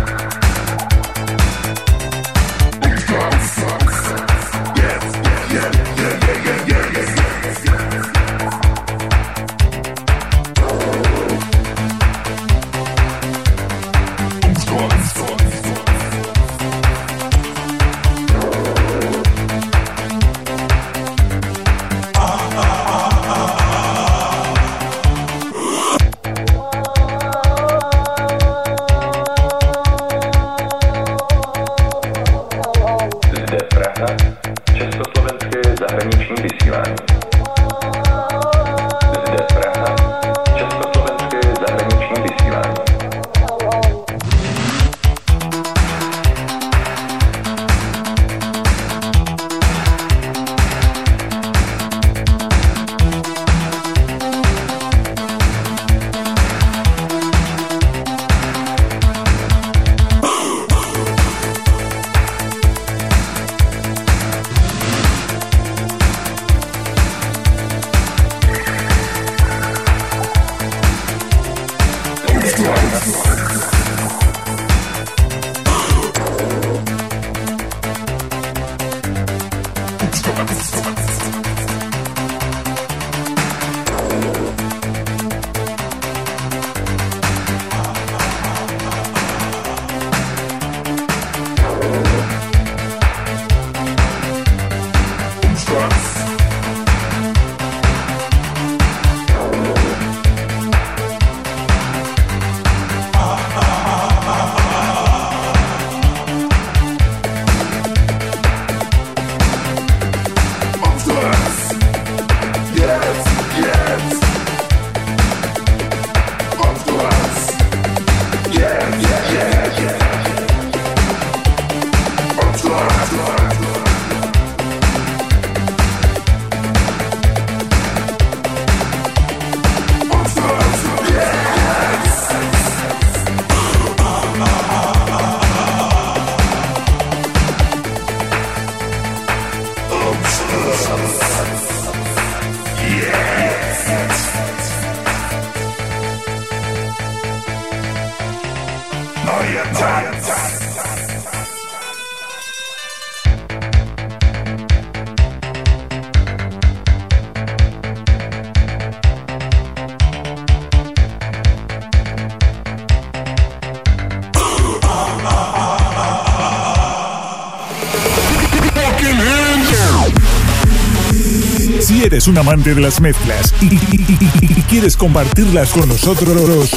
[172.29, 176.71] un amante de las mezclas y, y- quieres compartirlas con nosotros,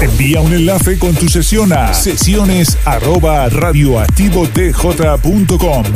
[0.00, 3.48] envía un enlace con tu sesión a sesiones arroba.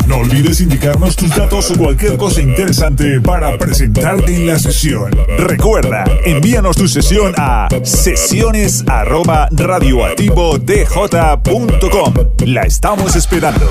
[0.07, 5.11] No olvides indicarnos tus datos o cualquier cosa interesante para presentarte en la sesión.
[5.39, 9.49] Recuerda, envíanos tu sesión a sesiones arroba.
[12.45, 13.67] La estamos esperando.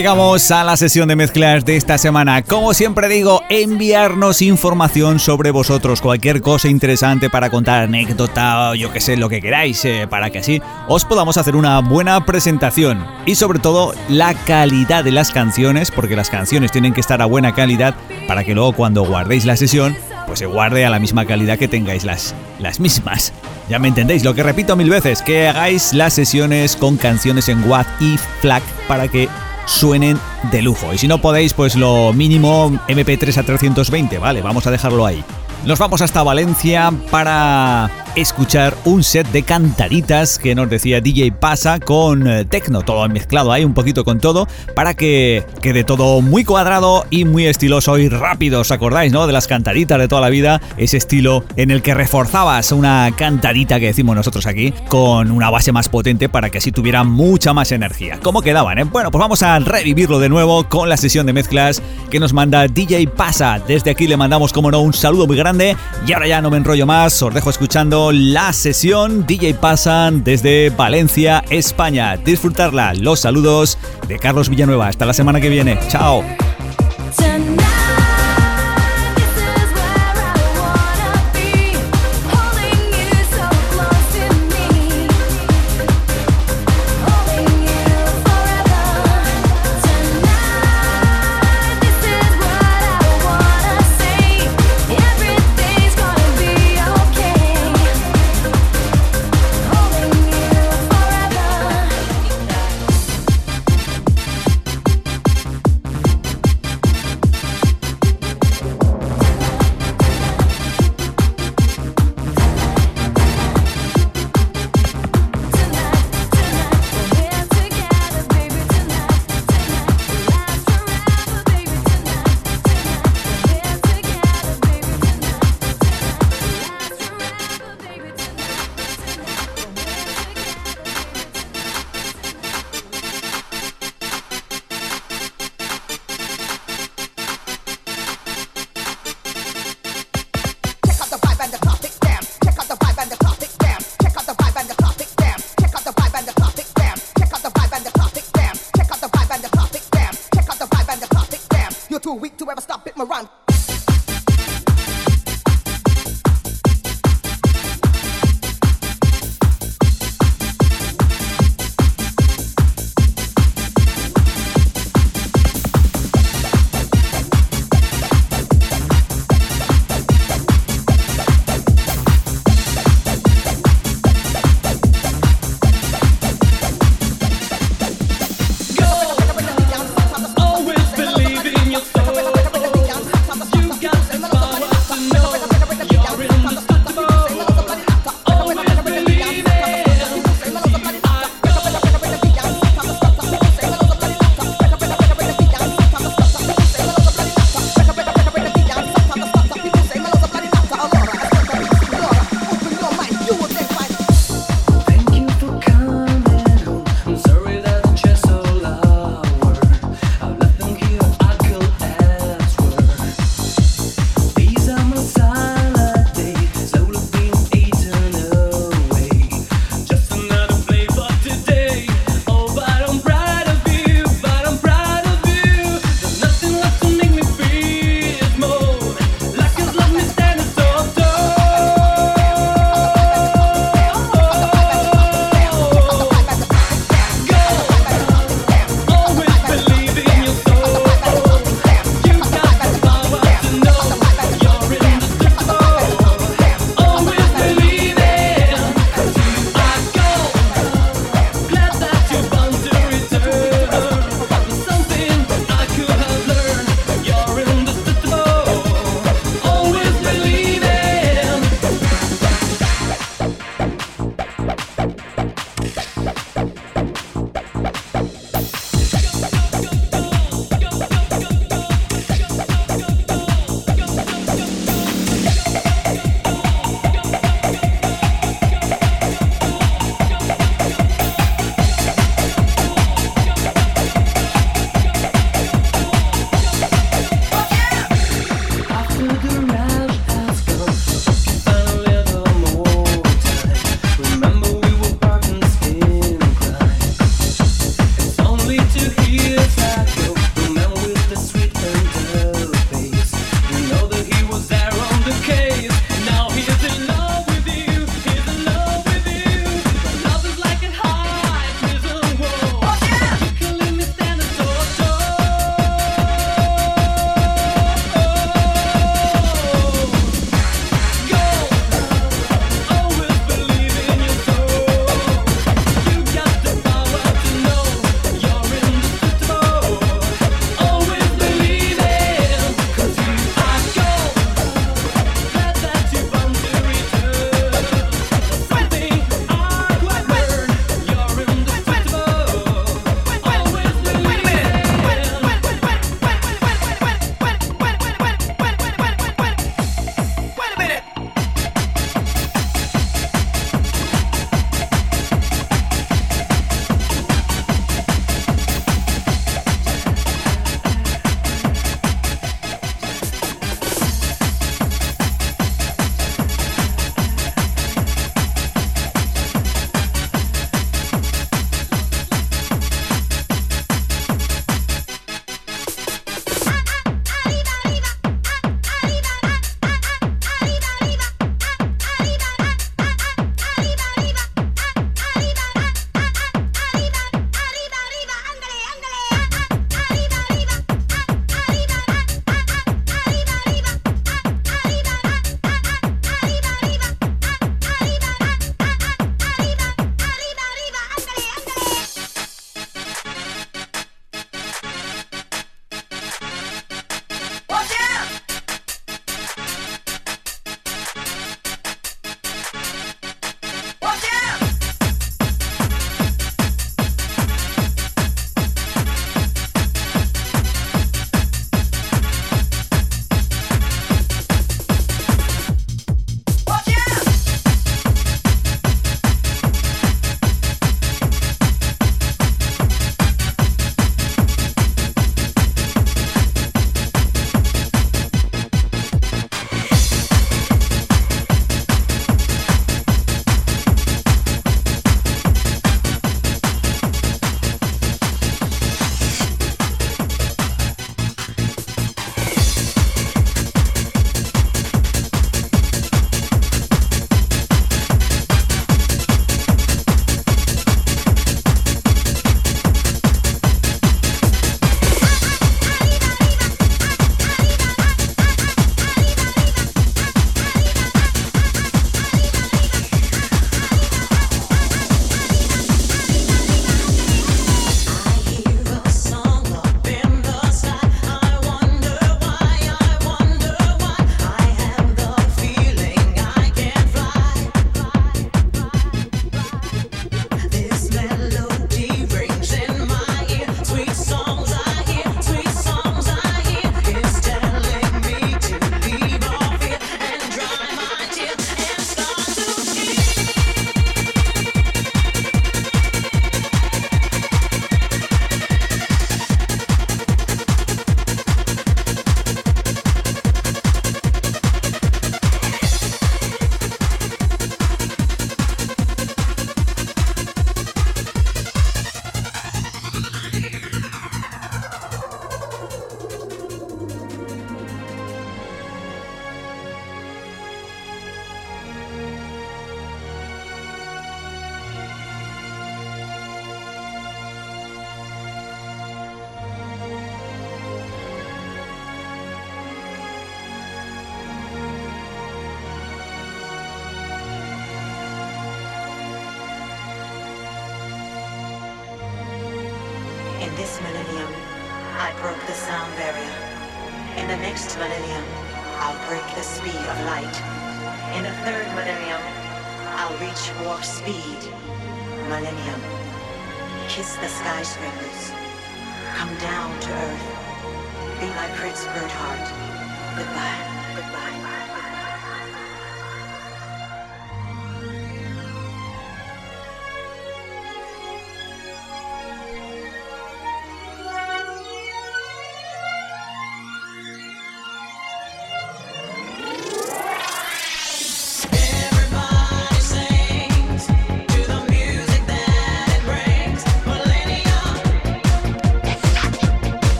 [0.00, 2.40] Llegamos a la sesión de mezclas de esta semana.
[2.42, 9.02] Como siempre digo, enviarnos información sobre vosotros, cualquier cosa interesante para contar, anécdota yo que
[9.02, 13.04] sé, lo que queráis, eh, para que así os podamos hacer una buena presentación.
[13.26, 17.26] Y sobre todo, la calidad de las canciones, porque las canciones tienen que estar a
[17.26, 17.94] buena calidad
[18.26, 19.94] para que luego cuando guardéis la sesión,
[20.26, 23.34] pues se guarde a la misma calidad que tengáis las, las mismas.
[23.68, 27.68] Ya me entendéis, lo que repito mil veces, que hagáis las sesiones con canciones en
[27.68, 29.28] WAV y FLAC para que
[29.70, 30.18] suenen
[30.50, 30.92] de lujo.
[30.92, 35.22] Y si no podéis, pues lo mínimo MP3 a 320, vale, vamos a dejarlo ahí.
[35.64, 41.78] Nos vamos hasta Valencia para escuchar un set de cantaritas que nos decía DJ Pasa
[41.80, 46.44] con eh, tecno, todo mezclado ahí un poquito con todo, para que quede todo muy
[46.44, 48.60] cuadrado y muy estiloso y rápido.
[48.60, 49.26] ¿Os acordáis, no?
[49.26, 53.80] De las cantaritas de toda la vida, ese estilo en el que reforzabas una cantadita
[53.80, 57.72] que decimos nosotros aquí con una base más potente para que así tuviera mucha más
[57.72, 58.18] energía.
[58.22, 58.78] ¿Cómo quedaban?
[58.78, 58.84] eh?
[58.84, 62.66] Bueno, pues vamos a revivirlo de nuevo con la sesión de mezclas que nos manda
[62.66, 63.60] DJ Pasa.
[63.66, 65.76] Desde aquí le mandamos, como no, un saludo muy grande
[66.06, 70.70] y ahora ya no me enrollo más, os dejo escuchando la sesión DJ Pasan desde
[70.70, 72.16] Valencia, España.
[72.16, 72.94] Disfrutarla.
[72.94, 73.78] Los saludos
[74.08, 74.88] de Carlos Villanueva.
[74.88, 75.78] Hasta la semana que viene.
[75.88, 76.24] Chao.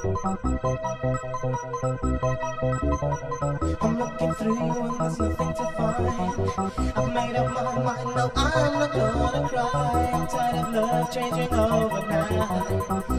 [0.00, 0.14] I'm
[3.98, 6.06] looking through you and there's nothing to find.
[6.94, 10.10] I've made up my mind, no, I'm not gonna cry.
[10.14, 12.30] I'm tired of love changing overnight.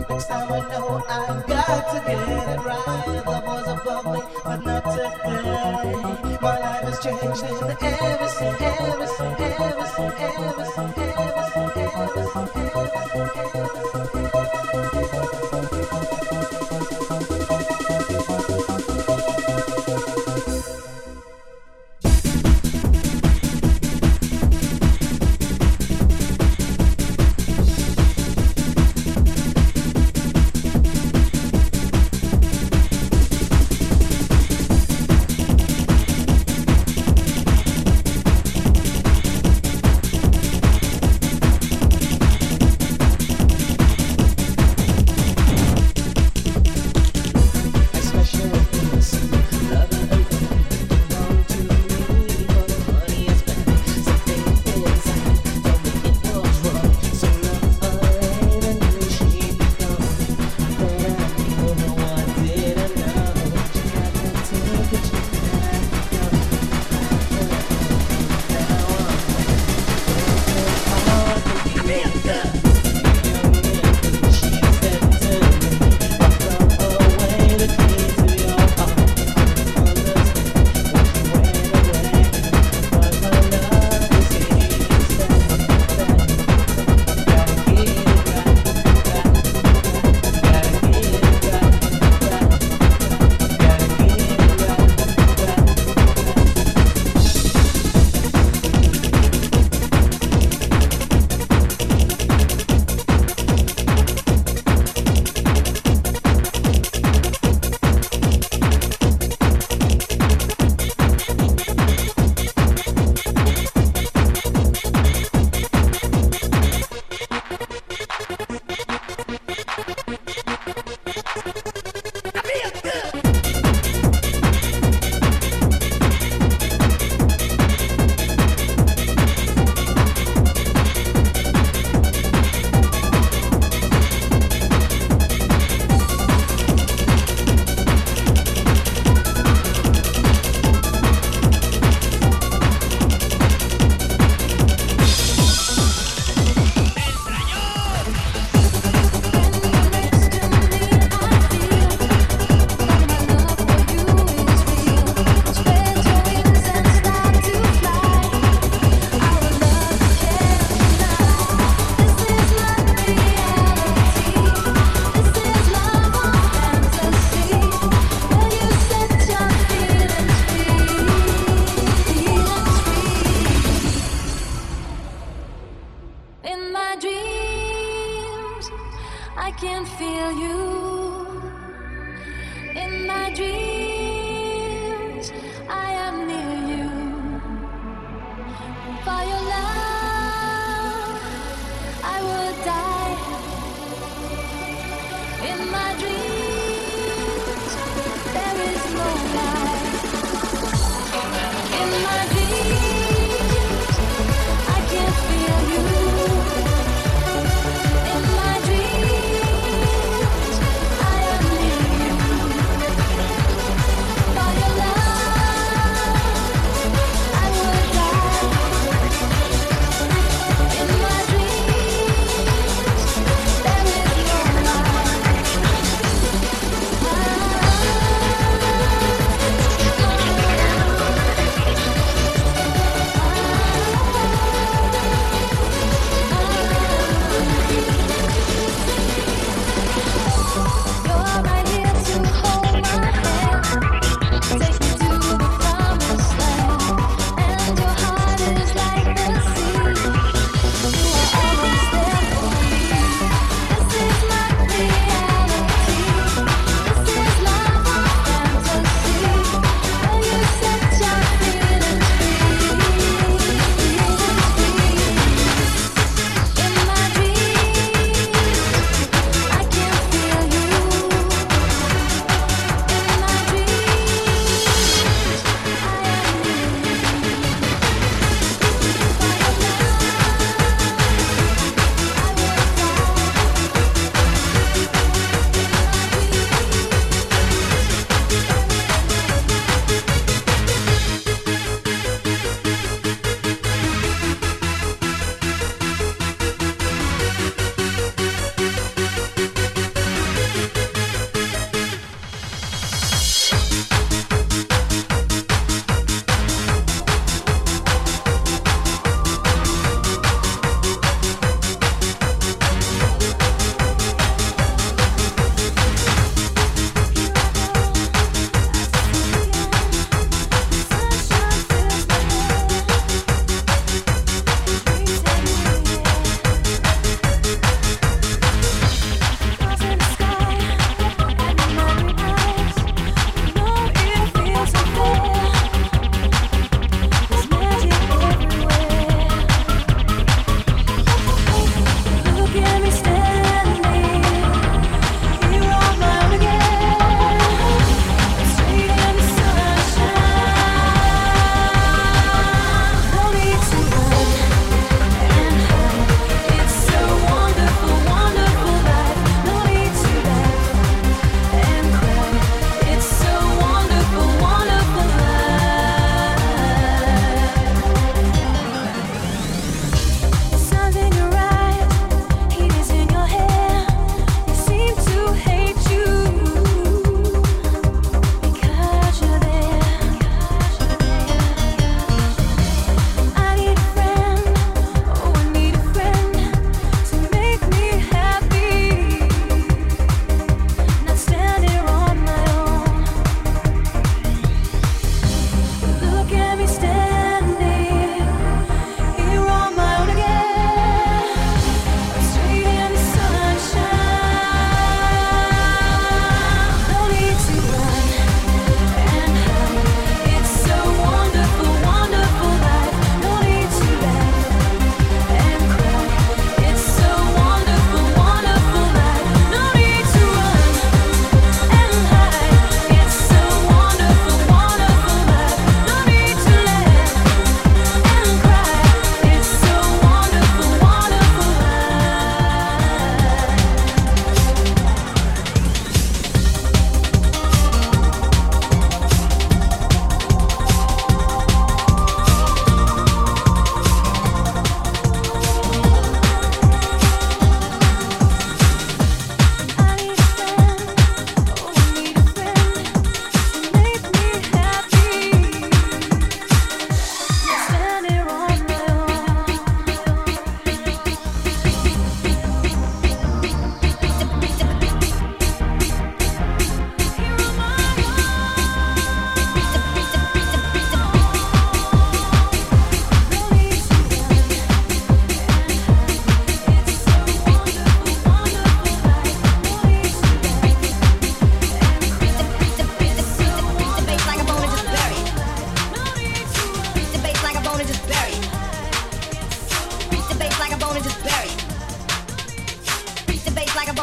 [0.10, 3.24] Next time I know I've got to get it right.
[3.26, 6.38] Love was above me, but not today.
[6.42, 11.00] My life has changed in ever since, ever since, ever since, ever since,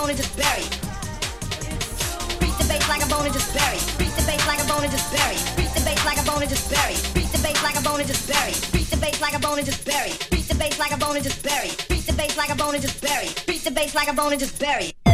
[0.06, 0.62] bone and just bury.
[2.38, 3.78] Beat the bass like a bone and just bury.
[3.98, 5.36] Beat the bass like a bone and just bury.
[5.56, 6.94] Beat the bass like a bone and just bury.
[7.14, 8.52] Beat the bass like a bone and just bury.
[8.72, 10.12] Beat the bass like a bone and just bury.
[10.30, 11.70] Beat the bass like a bone and just bury.
[11.88, 13.28] Beat the bass like a bone and just bury.
[13.46, 15.05] Beat the bass like a bone and just bury.